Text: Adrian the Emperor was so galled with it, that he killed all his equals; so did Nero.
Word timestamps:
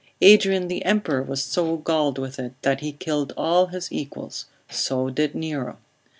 Adrian 0.21 0.67
the 0.67 0.83
Emperor 0.83 1.21
was 1.21 1.43
so 1.43 1.77
galled 1.77 2.17
with 2.17 2.39
it, 2.39 2.53
that 2.63 2.79
he 2.79 2.91
killed 2.91 3.33
all 3.37 3.67
his 3.67 3.91
equals; 3.91 4.47
so 4.67 5.11
did 5.11 5.35
Nero. 5.35 5.77